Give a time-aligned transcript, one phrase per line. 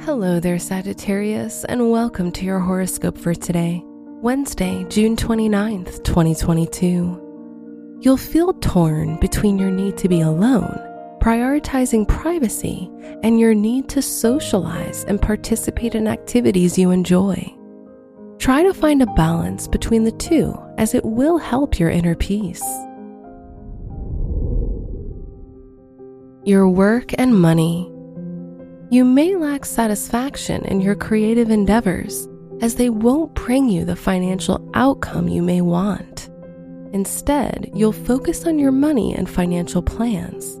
[0.00, 7.98] Hello there, Sagittarius, and welcome to your horoscope for today, Wednesday, June 29th, 2022.
[8.00, 10.78] You'll feel torn between your need to be alone,
[11.20, 12.90] prioritizing privacy,
[13.24, 17.52] and your need to socialize and participate in activities you enjoy.
[18.38, 22.62] Try to find a balance between the two as it will help your inner peace.
[26.44, 27.90] Your work and money.
[28.88, 32.28] You may lack satisfaction in your creative endeavors
[32.60, 36.30] as they won't bring you the financial outcome you may want.
[36.92, 40.60] Instead, you'll focus on your money and financial plans.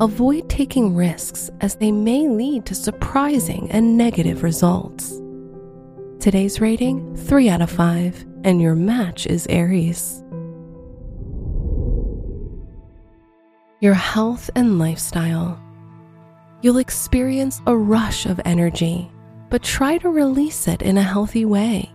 [0.00, 5.20] Avoid taking risks as they may lead to surprising and negative results.
[6.18, 10.24] Today's rating 3 out of 5, and your match is Aries.
[13.80, 15.60] Your health and lifestyle.
[16.64, 19.12] You'll experience a rush of energy,
[19.50, 21.92] but try to release it in a healthy way.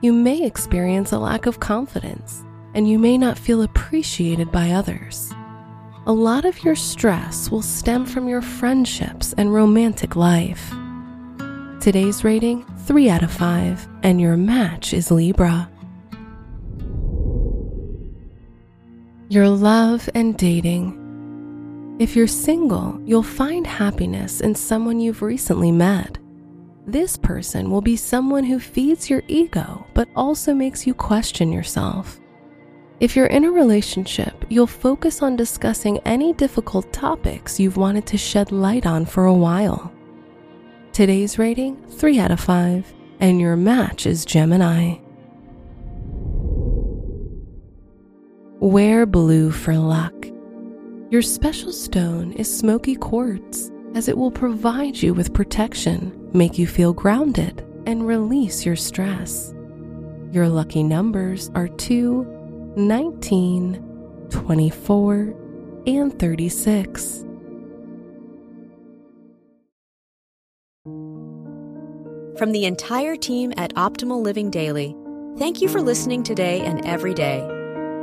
[0.00, 5.30] You may experience a lack of confidence, and you may not feel appreciated by others.
[6.06, 10.70] A lot of your stress will stem from your friendships and romantic life.
[11.78, 15.70] Today's rating 3 out of 5, and your match is Libra.
[19.28, 21.01] Your love and dating.
[22.02, 26.18] If you're single, you'll find happiness in someone you've recently met.
[26.84, 32.18] This person will be someone who feeds your ego but also makes you question yourself.
[32.98, 38.18] If you're in a relationship, you'll focus on discussing any difficult topics you've wanted to
[38.18, 39.92] shed light on for a while.
[40.92, 44.96] Today's rating 3 out of 5, and your match is Gemini.
[48.58, 50.21] Wear blue for luck.
[51.12, 56.66] Your special stone is smoky quartz, as it will provide you with protection, make you
[56.66, 59.52] feel grounded, and release your stress.
[60.30, 63.74] Your lucky numbers are 2, 19,
[64.30, 65.34] 24,
[65.86, 67.26] and 36.
[72.38, 74.96] From the entire team at Optimal Living Daily,
[75.36, 77.46] thank you for listening today and every day